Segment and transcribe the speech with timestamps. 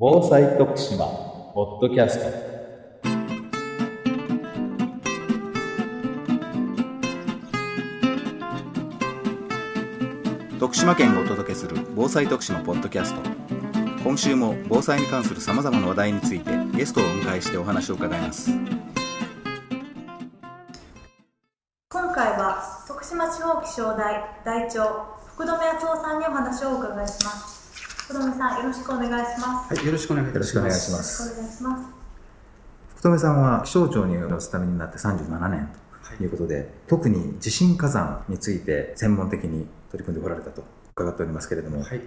[0.00, 1.06] 防災徳島
[1.54, 2.26] ポッドキャスト。
[10.60, 13.20] 徳島県がお届けする防災徳島ポッドキャスト。
[14.04, 18.52] 今週も防災に関するさまざまな話題についてゲストをお迎えしてお話を伺います。
[21.90, 27.57] 今回は徳島地方気象台台長福留敦夫さんにお話をお伺いします
[28.08, 29.74] 福留さんよろしくお願いします。
[29.74, 30.80] はい、よろしくお願いいたしよろます。
[30.80, 31.22] しくお願いします。
[31.28, 31.94] よろしくお願いします。
[32.96, 35.68] 福留さんは気象庁にお勤めになって37年
[36.16, 36.26] とい。
[36.26, 40.64] うことで、特に地震火山について専門的に取り組んでこられたと
[40.96, 42.00] 伺っておりますけれども、はい、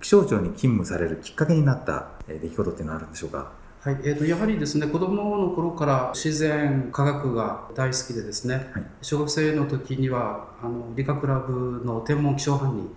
[0.00, 3.52] 気象庁に勤務されるきっかけになったえー出来事っていうのはあるんでしょうか？
[3.82, 8.84] はい、えー、とやはりですね、子供の頃から自然科学が大好きでですね、はい。
[9.02, 12.88] 小学生の時にはあの理科クラブの天文気象班に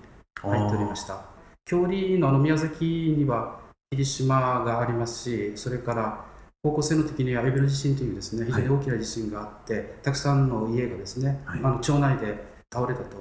[0.41, 1.34] 入っておりました。
[1.65, 6.25] 郷里のあの宮崎には霧島がありますし、それから
[6.61, 12.37] 高校生の時にはエビの地震というですね、非常に大きな地震があって、たくさんの家がですね、はいあの町内で
[12.71, 13.17] 倒れたと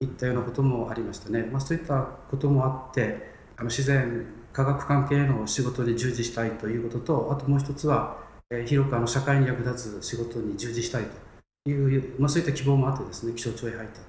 [0.00, 1.42] いったようなこともありましたね。
[1.42, 8.18] まあ、そういったこともあって、あの自然科学関係の仕事に従事したいということと、あともう一つは、
[8.50, 11.04] えー広くあの社会に役立つ仕事に従事したい
[11.64, 14.00] という、まあ、そういった希望もあってですね、気象庁へ入った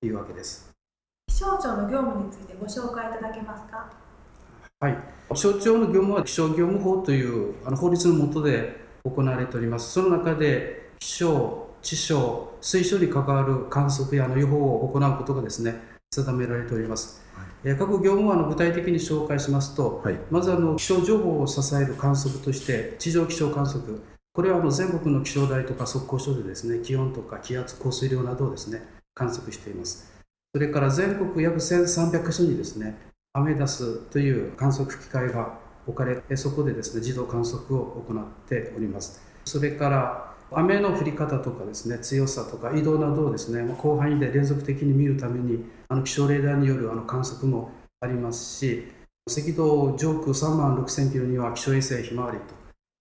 [0.00, 0.71] というわけです。
[1.42, 3.90] 気象庁の業務についてご紹介いただけますか？
[4.78, 4.96] はい、
[5.34, 9.90] 気象庁の業務は気象業務法というあの法律の下で行われております。
[9.90, 15.80] その中で気象、地象、水象に関わる観測やあの予報を行うことがですね
[16.12, 17.20] 定められております。
[17.64, 20.20] えー各業務はあの具体的に紹介しますと、はい。
[20.30, 24.00] まずあの気象情報を支える観測として地上気象観測。
[24.32, 28.80] これはあの全国の気象台とか測候所でですね気温とか気圧降水量などをですね
[29.12, 30.12] 観測しています
[30.54, 32.98] それから全国約1300所にですね
[33.32, 39.20] アメダスという観測機械が置かれてそこでですね自動観測を行っております。
[39.44, 47.70] それから雨の降り方とかですね強さとか移動などをですね広範囲で連続的に見るためにあの気象レーダーによるあの観測も
[48.00, 48.92] ありますし
[49.30, 52.38] 赤道上空3万6000キロには気象衛星ひまわり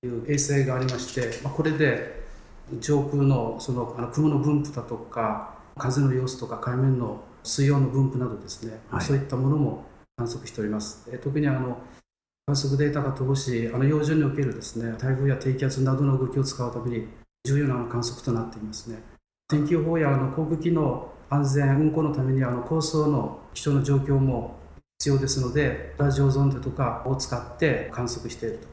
[0.02, 2.24] という衛星がありまして、これで
[2.80, 9.86] 上空のそのあの雲の分布だとか風の様子とか海面の水温の分布などですね、はいそういったものも
[10.18, 11.10] 観測しております。
[11.12, 11.78] え特にあの
[12.46, 17.08] 観測データが乏しいあの洋上におけるですね台風や低気圧などの動きを使うために
[17.46, 19.02] 重要な観測となっていますね。
[19.48, 24.60] 天気予報やあの航空機の安全運航のためにあの高層の気象の状況も
[25.00, 28.68] 必要ですのでラジオゾンデとかを使って観測していると、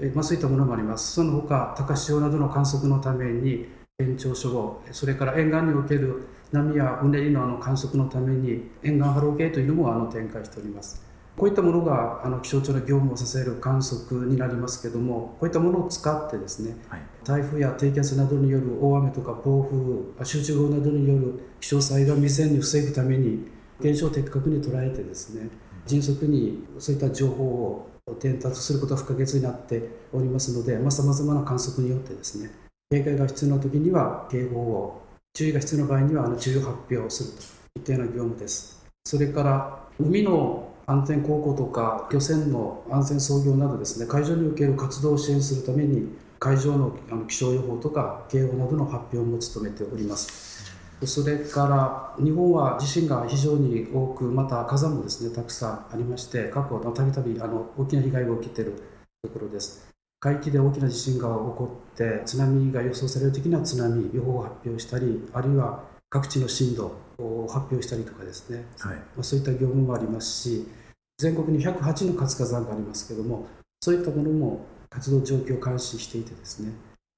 [0.00, 3.66] えまあ、そういったものもありますその他高潮などの観測のために
[4.02, 11.02] 県庁所をそれから沿岸における波やうねりのあの観測のために沿岸波浪計というのもあの展開しております。
[11.34, 17.00] こういったものがあの気象庁の業務を支える観測になりますけどもこういったものを使ってですねはい。
[17.24, 23.46] 台風や低気圧などによる大雨とか暴風集中豪雨などによる気象災害を未然に防ぐために
[23.80, 25.48] 現象を的確に捉えてですね
[25.86, 27.88] 迅速にそういった情報を
[28.20, 32.50] 伝達することが不可欠になっておりますのでさまざ、まな観測によってですね
[32.92, 35.00] 警戒が必要な時には警報を
[35.32, 38.84] 注意が必要な場合にはあの注意を発表するといったような業務です。
[39.06, 46.94] それから海の安全航行とか漁船の安全操業などですね海上における活動を支援するために海上の
[47.26, 50.76] 気象予報とか警報などの発表も務めております。
[51.06, 58.74] それから日本は地震が非常に多くまた火山もですねたくさんありまして過去たびたび大きな被害を受けている
[59.22, 59.91] ところです。
[60.22, 68.64] 海域で大きな地震が起こって津波が予想される時には津波予報を発表したりあるいは各地の震度を発表したりとかですね。
[68.78, 68.96] はい。
[68.96, 70.68] まあ、そういった業務もありますし
[71.18, 73.46] 全国に108の活火山がありますけども
[73.80, 76.70] そういったものも活動状況を監視していてですね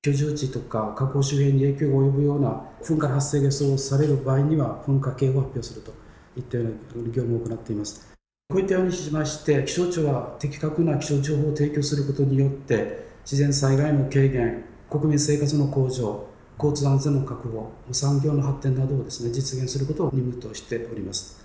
[0.03, 5.93] 居住地とか火口周辺に影響が及ぶような噴火の発生が予想される場合には噴火警報を発表すると
[6.39, 6.71] いったような
[7.13, 8.14] 業務を行っています
[8.51, 16.29] こういったようにしまして気象庁は的確な気象情報を提供することによって自然災害の軽減国民生活の向上
[16.59, 21.43] 交通安全の確保産業の発展などをですね実現することを任務としております。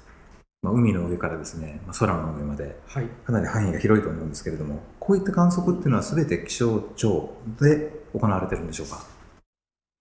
[0.61, 3.05] まあ、海の上からですね、まあ、空の上まではい。
[3.25, 9.01] かなり範囲が広いと思うんですけれどもこういった観測っていうのは全て気象庁で行われてるんでしょうか？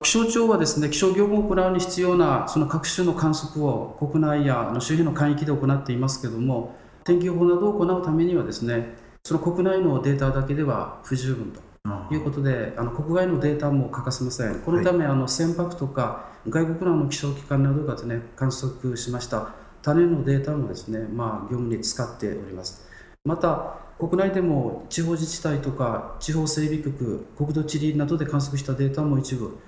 [0.02, 6.74] 気象庁はですね気象業務を行うに必要なその各種の観測を国内やあの周辺の海域で行っていますけれども
[7.08, 8.94] 天気予報などを行うためにはですね
[9.24, 14.60] その国内のデータだけでは不十分ということであの国外のデータも欠かせません。
[14.60, 19.54] このため、あの船舶とか外国の気象機関などがですね観測しました。
[19.80, 22.86] 種のデータもですね、まあ、業務に使っております。
[23.24, 29.58] また国内でも地方自治体とか地方整備局、国土地理などで観測したデータも一部、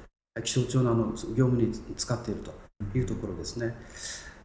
[0.44, 3.74] 気象庁のあの業務に使っているというところですね。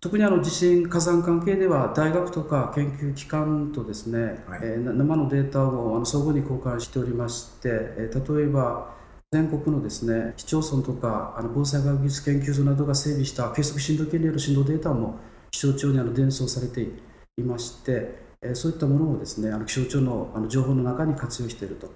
[0.05, 8.93] 特にあの地震火山関係では大学とか研究機関とですね、はい、えー、生のデータをあの相互に交換しておりまして、えー、例えば
[9.31, 15.17] 全国のですね市町村とかあの防災学術研究所などが整備した計測震度計による震度データも
[15.49, 21.91] 気象庁にあの伝送されていまして、えー、そういったものをですねあの気象庁のあの情報の中に活用していると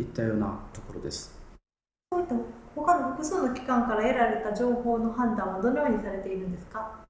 [0.00, 1.38] いったようなところです。
[2.10, 2.34] そういった
[2.74, 7.02] 他の複数の機関から得られた情報の判断はどのようにされているんですか？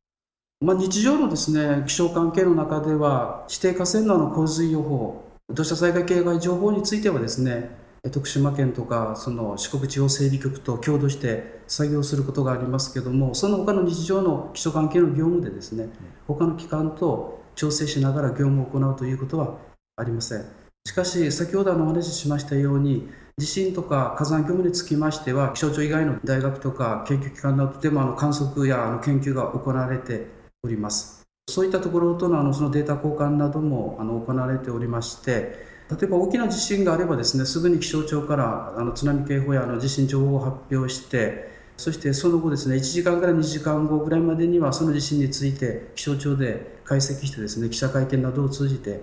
[0.62, 7.70] まあ、日常のですね気象関係の中では指定河川のの洪水予報土砂災害警戒情報についてはですね
[8.12, 15.88] 徳島県とかその四国地方整備局と共同して作業することがありますけどもその他の日常の気象関係の業務でですね
[16.28, 19.58] 他の機関と調整しながら業務を行うということは
[19.96, 20.44] ありません。
[20.84, 31.22] しかし先ほどのお話ししましたように地震とか火山業務につきましては気象庁以外の大学とか研究機関などでもあの観測やあの研究が行われております。
[31.48, 49.02] そういったところとのあのそのデータ交換などもあの行われておりまして、例えば大きな地震があればですね、すぐに気象庁からあの津波警報やあの地震情報を発表して、そしてその後ですね、1時間から2時間後ぐらいまでにはその地震について気象庁で解析してですね、記者会見などを通じて、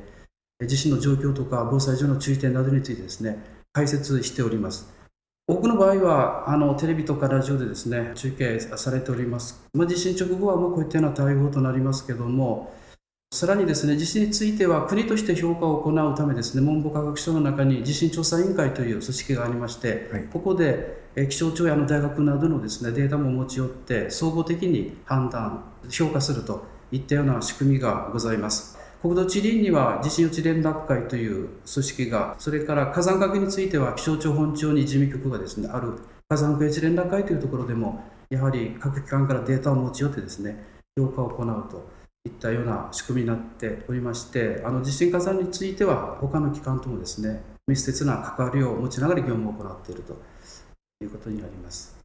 [0.65, 4.98] 地震の状況とか防災上の注意点などについてですね、解説しております。
[5.59, 12.73] 多くの場合はあのテレビとかラジオでですね中継されております、まあ、地震直後はもうこういったような対応となりますけども
[13.33, 26.63] さらにですね地震については国として評価を行うためですね文部科学省の中に地震調査委員会という組織がありまして、はい、ここで気象庁やの大学などのですねデータも持ち寄って総合的に判断評価すると
[26.94, 40.65] いったような仕組みがございます国土地理院には地震予知連絡会という組織が、それから火山学については気象庁本庁に事務局がですね、ある火山予知連絡会というところでも、やはり各機関からデータを持ち寄ってですね、
[40.97, 41.89] 評価を行うと
[42.25, 50.17] いったような仕組みになっておりまして、あの地震火山については他の機関ともですね、密接な関わりを持ちながら業務を行っていると
[51.01, 51.97] いうことになります。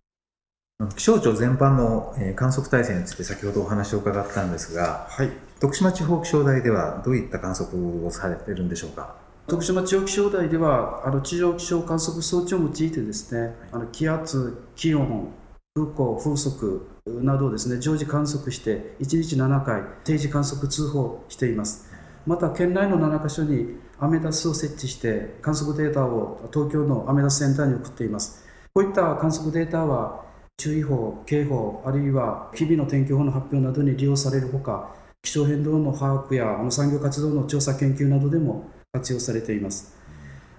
[0.96, 5.30] 気象庁全般の観測体制について先ほどお話を伺ったんですが、はい、
[5.64, 7.74] 徳島地方気象台ではどういった観測
[8.06, 9.14] をされているんでしょうか？
[9.46, 15.30] 徳島地方気象台ではあの地上気象観測装置を用いてですね、あの気圧、気温、
[15.74, 21.90] 風向、風速などをですね常時観測して1日7回定時観測通報しています。
[22.26, 28.44] また県内の7カ所にアメダスを設置して観測データを東京のアメダスセンターに送っています。
[28.74, 30.26] こういった観測データは
[30.58, 39.96] 注意報、警報、あるいは日々の天気予報の発表などに利用されるほか、気象変動の把握やあの産業活動の調査研究などでも活用されています。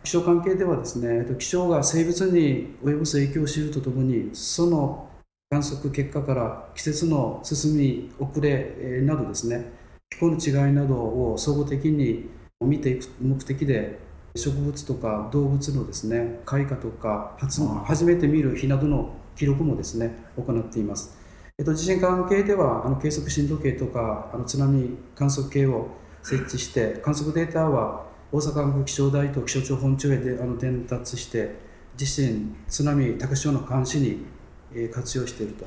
[0.03, 5.07] 気象関係ではですね、気象が生物に及ぼす影響を知るとともに、その
[5.49, 9.71] 観測結果から季節の進み、遅れなどですね、
[10.09, 12.29] 気候の違いなどを総合的に
[12.61, 13.99] 見ていく目的で
[14.35, 17.37] 植物とか動物のですね開花とか
[17.85, 21.24] 初めて見る日などの記録もですね行っています。
[21.57, 25.87] えっと、地震関係ではあの計測震度計とかあの津波観測計を
[26.21, 31.55] 設置して観測データは大阪管区気象台と気象庁本庁へであの伝達して
[31.95, 34.25] 地震津波高潮の監視に、
[34.73, 35.65] え活用していると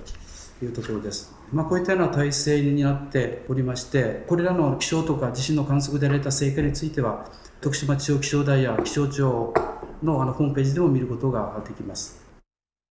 [0.62, 1.34] いうところです。
[1.50, 7.30] まあ、こういったような体制になっておりましてこれらの気象とか地震の観測で得られた成果については
[7.62, 9.54] 徳島地方気象台や気象庁
[10.02, 12.22] のあのホームページでも見ることができます。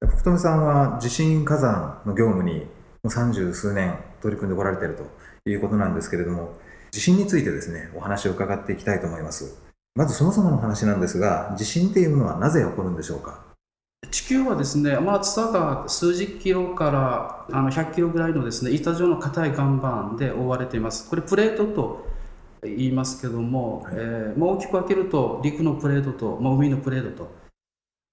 [0.02, 2.66] 福留さんは地震火山の業務に
[3.04, 6.56] う三十数年取り組んでこられているということなんですけれども
[6.92, 9.58] 地震についてですねお話を伺っていきたいと思います。
[9.96, 13.46] まずそもそもの話なんですが地震っていうのはなぜ起こるんでしょうか？
[14.12, 21.10] 地球はですね、まあ、厚さが数十キロからあの100キロぐらいのですね板状の硬い岩盤で覆われています。
[21.10, 22.06] これプレートと
[22.64, 27.32] 言いますけども、はい、えー、まあ、大きく分けると陸のプレートと、まあ、海のプレートと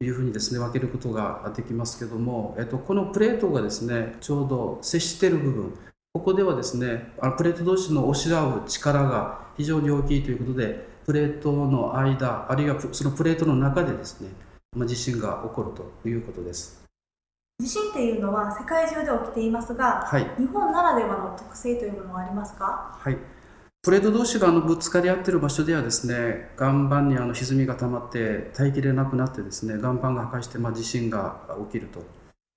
[0.05, 5.79] いうふうにですね分けることができますけども、えっと、このプレートがですねちょうど接している部分
[6.13, 14.29] ここではですねあのプレート同士の押し合う力が非常に大きいということでプレートの間あるいはそのプレートの中でですね、
[14.77, 16.83] まあ、地震が起こるということです。
[17.61, 22.99] 地震っていうのは世界中で起きていますが、はい、日本ならではの特性というものはありますか？
[22.99, 23.17] はい
[23.85, 32.03] プレート同士があのぶつかり合っている場所ではですね岩盤にあの歪みが溜まって耐えきれなくなってですね岩盤が破壊してまあ地震が起きると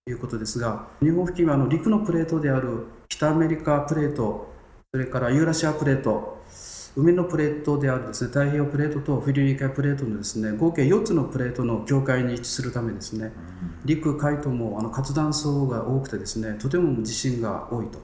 [0.10, 4.54] いうことですが日本付近はあの陸のプレートである北アメリカプレート
[4.94, 6.42] それからユーラシアプレート
[6.96, 13.34] 海のプレートであるですね太平洋プレートとフィリピン海プレートのですね合計4つのプレートの境界に位置するためですね
[13.84, 18.00] 陸海ともあの活断層が多くてですねとても地震が多いと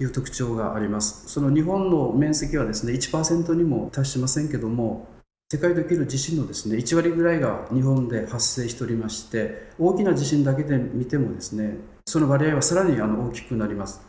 [0.00, 1.28] いう特徴があります。
[1.28, 5.06] その日本の面積はですね1%にも達しませんけども
[5.52, 11.76] 世界で起きる地震のですね1割ぐらいが日本で発生しておりまして大きな地震だけで見てもですね
[12.06, 14.00] その割合はさらにあの大きくなります。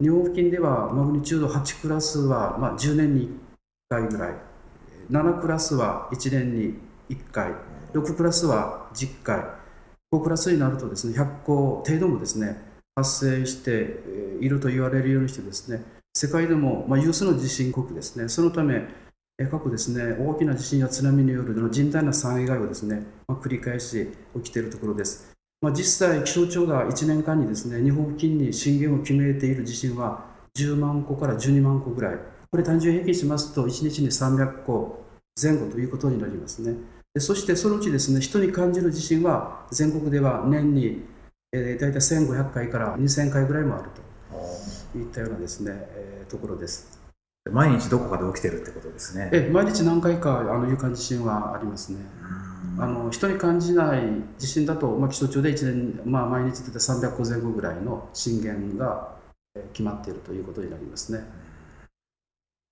[0.00, 3.30] 日本付近ではマグニチュード8クラスはまあ10年に1
[3.90, 4.34] 回ぐらい。
[5.10, 6.78] 7クラスは1年に
[7.10, 7.52] 1回。
[7.92, 9.44] 6クラスは10回。
[10.12, 14.00] 5クラスになるとですね100個程度もですね発生して
[14.40, 15.82] いると言われるようにしてですね
[16.14, 18.88] 世界でもまあ有数の地震国ですねそのため
[19.50, 25.30] 過去ですね大きな地震や津波による甚大な災害をですね、まあ、繰り返し起きているところです
[25.60, 30.24] まあ、実際、気象庁が1年間にですね日本付近に震源を決めている地震は
[30.56, 32.18] 10万個から12万個ぐらい、
[32.50, 35.04] これ単純平均しますと、1日に300個
[35.40, 36.76] 前後ということになりますね。
[37.12, 41.02] でそしてそのうちですね人に感じる地震は全国では年に、
[41.52, 43.90] えー、大体1500回から2000回ぐらいもある
[44.92, 47.00] といったようなですね、えー、ところです。
[47.50, 49.30] 毎日どこかで起きてるってことですね。
[49.32, 51.98] え毎日何回かあの有感地震はありますね。
[52.78, 54.02] あの人に感じない
[54.38, 59.16] 地震だと、まあ、気象庁で1年、まあ、毎日出て300個前後ぐらいの震源が
[59.72, 61.24] 決まっているということになりますね。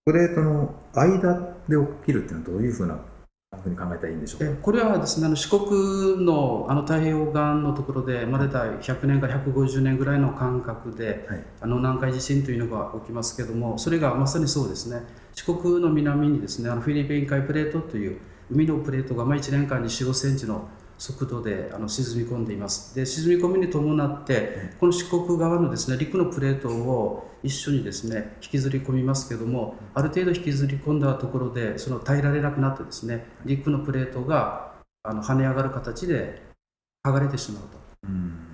[0.05, 2.99] プレートの間で起きるっていうのはどういうふうな
[3.57, 4.63] ふうに考えたらいいんでしょうか？
[4.63, 15.03] これはですねあの四国のあの太平洋岸のところで、まあ、大体100年から150年ぐらいの間隔で、はい、あの南海地震というのが起きますけどもそれがまさにそうですね。
[15.35, 22.95] 四国の南にですねあのフィリピン海プレートという海のプレートがま1年間に4、5センチの速度であの沈み込んでいます。
[22.95, 34.75] で沈み込みに伴って、この四国側のですね陸のプレートを一緒にですね引きずり込みますけども、ある程度引きずり込んだところで、その耐えられなくなってですね陸のプレートが
[35.05, 36.43] あの跳ね上がる形で
[37.07, 37.63] 剥がれてしまう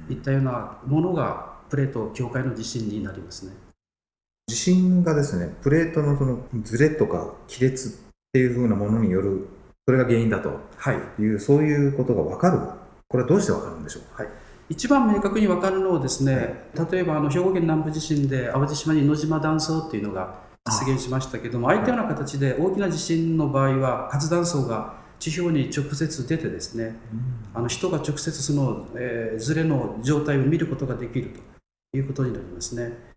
[0.08, 3.52] といったようなものがプレート境界の地震になりますね。
[4.46, 7.92] 地震がですねプレートのそのずれとか亀裂っ
[8.32, 9.48] ていうふうなものによる
[9.86, 10.48] それが原因だと。
[10.48, 10.52] い。
[10.52, 12.58] う、はい、そういうことが分かる、
[13.08, 14.02] これはどうして分かるんでしょう？
[14.22, 14.28] はい。
[14.70, 20.38] 一番明確に分かるのはですね、例えばあの兵庫県南部地震で淡路島に野島断層っていうのが
[20.86, 26.96] 出現しましたけども、ああいったような形で大きな地震の場合は活断層が地表に直接出てですね、
[27.52, 31.28] あの人が直接その、えー、ずれの状態を見ることができる
[31.92, 33.13] ということになりますね。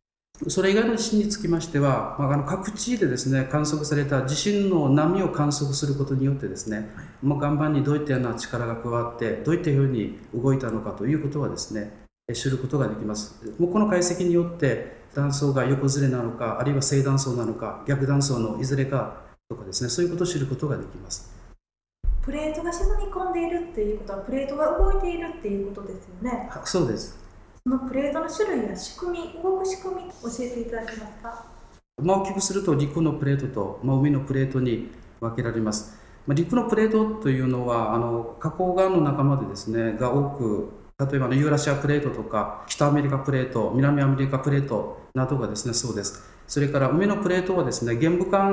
[0.47, 6.89] それ以外の地震につきましては、まあ、あの各地でですね観測された地震の波を観測することによってですね、
[7.23, 13.41] まあ、岩盤にどういったような力が加わってどういったように動いたのかということはですね知ることができます。
[13.57, 21.33] もうこの解析によって断層が横ずれなのかあるいは正断層なのか逆断層のいずれかとかですねそういうことを知ることができます。
[22.21, 26.49] プレートが沈み込んでいるっていうことはプレートが動いているっていうことですよね。
[26.65, 27.26] そうです
[27.67, 31.45] そのプレートの種類や仕組み、動く仕組み、教えていただけますか？
[32.01, 35.99] まあ、大きくすると陸のプレートと、まあ、海のプレートに分けられます。
[36.25, 48.49] まあ、陸のプレートというのはあの花崗岩の仲間でですねが多く例えばのユーラシアプレートとか北アメリカプレート南アメリカプレートなどがですねそうですそれから海のプレートはですね玄武岩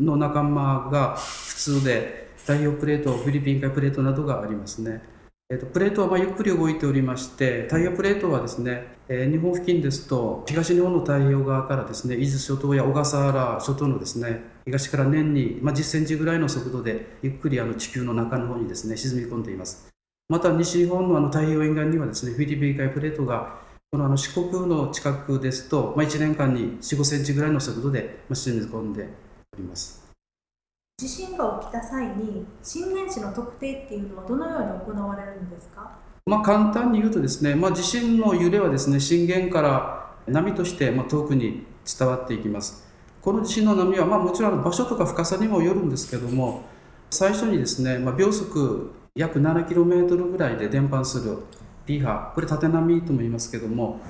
[0.00, 5.02] の仲間が普通で太平洋プレートフィリピン海プレートなどがありますね
[5.50, 19.88] えーと、プレートはまゆっくり動いておりまして太平洋プレートはですね、えー、日本付近ですと東日本の太平洋側からですね伊豆諸島や小笠原諸島のですね東から年に、まあ、10センチぐらいの速度でゆっくりあの地球の中の方にですね沈み込んでいます
[20.28, 23.56] また西日本のあの太平洋沿岸にはですねフィリピン海プレートが
[23.90, 29.08] このあの四国の近くですと、まあ、1年間に4、5センチぐらいの速度で沈み込んで
[29.54, 30.07] おります。
[31.00, 35.96] 地震が起きた際に震源地の特定っていうのはどのように行われるんですか？
[36.26, 42.84] まあ、簡単に言うとですね、まあ、地震の揺れはですね震源から波としてま遠くに伝わっていきます。
[43.22, 46.62] この地震の波はまあもちろん場所とか深さにもよるんですけども
[47.10, 51.38] 最初にですね、まあ、秒速約 7km ぐらいで伝播する
[51.88, 54.00] P 波これ縦波とも言いますけども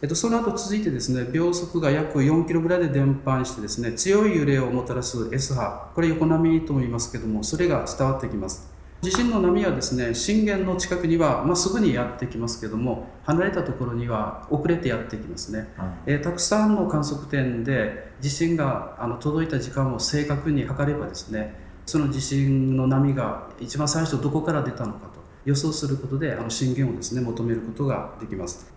[0.00, 8.78] えっと、その後続いてですね秒速が約4キロぐらいで伝播してですね強い揺れをもたらす S 波これ横波とも言いますけどもそれが伝わってきます。
[9.00, 21.54] 地震の波はですね震源の近くには、まあ、すぐにやってきますけども離れたところには遅れてやってきますね、うん、えー、たくさんの観測点で地震があの届いた時間を正確に測ればですね
[21.86, 25.07] その地震の波が一番最初どこから出たのかと
[25.48, 28.70] 予想することであの震源をですね求めることができます。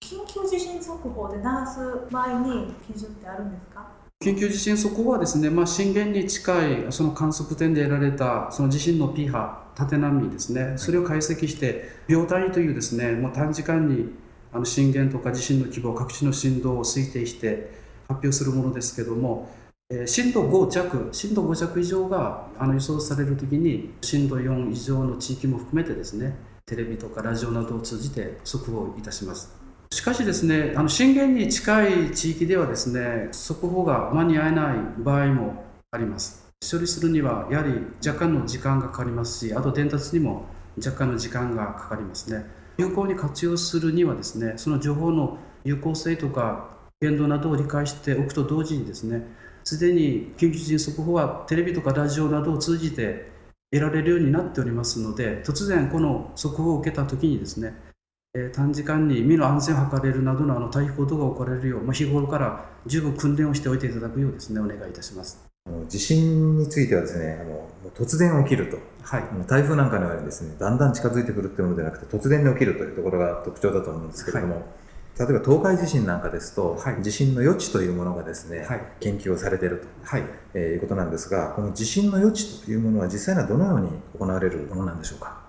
[0.00, 1.80] 緊急地震速報で鳴らす
[2.12, 3.88] 場合に基準ってあるんですか？
[4.22, 10.74] 緊急地震速報はですね、まあ、震源に近いその観測点で得られたその地震の P 波縦波ですね。
[10.76, 14.14] それを解析して秒単位というですねもう短時間に
[14.52, 17.72] あの震源とか地震の規模各地の震動を推定して
[18.06, 19.50] 発表するものですけども、
[20.04, 29.54] 震度5弱震度5弱以上があの予想されるときに震度4以上の地域も含めてですねテレビとかラジオなどを通じて速報いたします。
[29.92, 36.44] しかしですねあの震源に近い地域ではですね速報が間に合えない場合もあります。
[36.68, 37.74] 処理するにはやはり
[38.04, 40.46] 若干の時間がかかりますしあと伝達にも
[40.84, 42.44] 若干の時間がかかりますね。
[42.76, 53.32] 有効に活用するにはですねその情報の有効性とか言動などを理解しておくと同時にですねすでに緊急地震速報はテレビとかラジオなどを通じて
[53.72, 57.74] 得られるようになっておりますので突然この速報を受けた時にですね
[58.34, 65.44] えー短時間に身の安全を図れるなどのあの対比行動が起こられるよう、まあ、日頃から十分訓練をしておいていただくようですねお願いいたします。
[65.88, 74.64] 地震についてはですねあの突然起きるとはい、台風なんかのようにですねだんだん近づいてくるっていうものではなくて突然に起きるというところが特徴だと思うんですけれども、
[75.18, 77.02] 例えば東海地震なんかですと、はい。
[77.02, 78.80] 地震の予知というものがですね、はい。
[79.00, 80.24] 研究をされていると、はい。
[80.54, 85.40] えーいうことなんですがこの地震の予知というものは実際にはどのように行われるものなんでしょうか？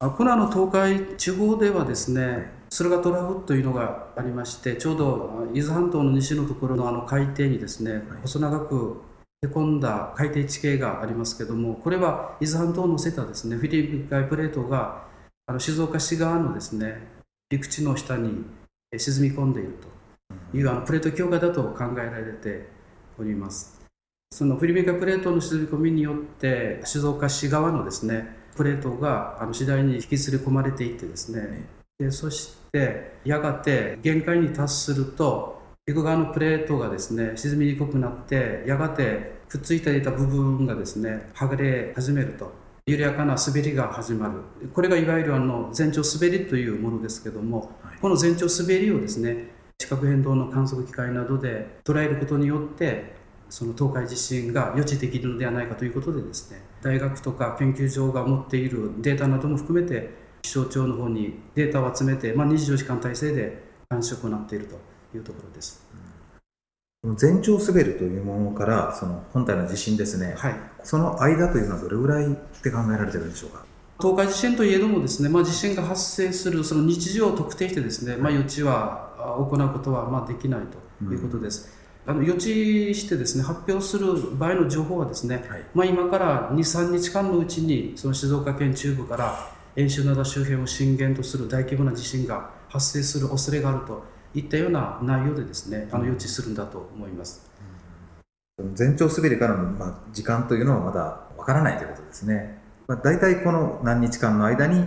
[0.00, 9.02] あこのあの東海地方ではですね駿河トラフというのがありましてちょうどあ伊豆半島の西のところのあの海底にですね細長く
[9.42, 15.04] へこんだ海底地形がありますけどもこれは伊豆半島を乗せたですねフィリピン海プレートが
[15.46, 17.08] あの静岡市側のですね
[17.50, 18.57] 陸地の下にえ
[18.96, 19.74] 沈み込んでいる
[20.52, 22.68] というあのプレート境界だと考えられて
[23.18, 23.78] おります。
[24.30, 31.66] そのフィリピン海プレートの沈み込みによって静岡市側のですねプレートがあの次第に引きずり込まれていってですね。
[31.98, 42.52] でそしてやがて限界に達すると陸側のプレートがですね沈みにくくなってやがてくっついていた部分がですね剥がれ始めると。
[42.86, 44.68] 緩やかな滑りが始まる。
[44.72, 47.70] これがいわゆるあの前兆滑りというものですけども、はい
[48.00, 53.16] この前兆滑りをですね地殻変動の観測機械などで捉えることによって
[53.48, 60.10] その東海地震が予知できるのではないかということでですね大学とか研究所が持っているデータなども含めて
[60.42, 64.76] 気象庁の方にデータを集めて、まあ、24時間体制で監視を行っていると
[65.16, 65.84] いうところです。
[67.20, 72.28] 前兆滑るというものからその本体の地震ですね、はいその間というのはどれぐらいっ
[72.62, 73.64] て考えられてるんでしょうか？
[74.00, 80.60] 東海地震といえどもですね、まあ、地震が発生するその日常を特定してですね、まあ、予知はあ行うことはまあできない
[81.00, 81.76] ということです。
[82.06, 97.50] あの予知してですね発表する場合の情報はですね、はいまあ、今から2、3日間のうちにその静岡県中部から遠州灘周辺を震源とする大規模な地震が発生する恐れがあるといったような内容でですねあの予知するんだと思います。
[98.78, 101.00] 前兆滑りからの、まあ、時間というのはまだ
[101.36, 102.67] わからないということですね。
[102.88, 104.82] まあ、大体この何日間の間に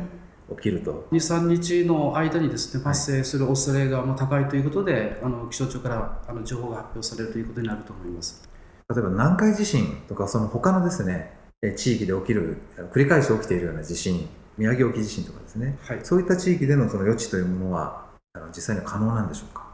[0.49, 1.07] 起きると。
[1.11, 8.49] 2、3日の間にですね発生する恐れが高いということで、あの気象庁からあの情報が発表されるということになると思います。
[8.89, 12.57] 例えば南海地震とかその他のですね、え地域で起きる、
[12.91, 18.07] 繰り返し起きているような地震、宮城沖地震とかですね、はい、そういった地域でのその予知というものは
[18.47, 19.70] 実際に可能なんでしょうか？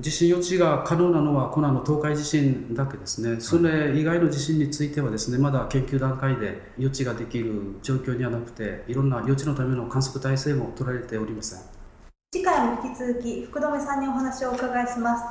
[0.00, 11.60] 地震予知が可能なのはこのあの東海地震だけですね、それ以外の地震についてはですねまだ研究段階で予知ができる状況にはなくて、いろんな予知のための観測体制も取られておりません。
[12.32, 15.24] 次回も引き続き福留さんにお話をお伺いします。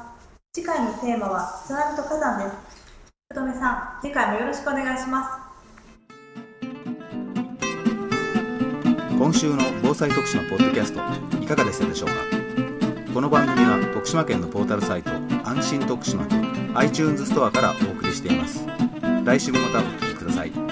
[0.54, 2.56] 次回のテーマは津波と火山です。
[3.32, 5.30] 福留さん次回もよろしくお願いします。
[9.18, 11.00] 今週の防災徳島ポッドキャスト
[11.42, 12.37] いかがでしたでしょうか？
[13.14, 15.12] この番組は徳島県のポータルサイト
[15.44, 16.36] 安心徳島と
[16.76, 18.66] iTunes ストアからお送りしています。
[19.24, 20.67] 来週もまたお聴きください。